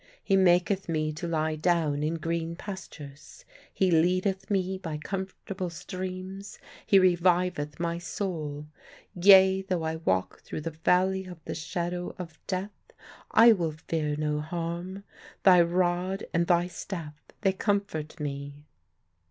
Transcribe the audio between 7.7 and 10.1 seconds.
my soul. Yea, though I